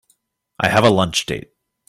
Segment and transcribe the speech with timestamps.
[0.57, 1.51] I have a lunch date.